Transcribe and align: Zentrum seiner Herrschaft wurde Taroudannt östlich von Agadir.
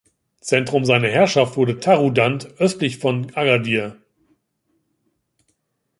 Zentrum 0.39 0.83
seiner 0.83 1.09
Herrschaft 1.09 1.57
wurde 1.57 1.79
Taroudannt 1.79 2.47
östlich 2.57 2.97
von 2.97 3.31
Agadir. 3.35 4.01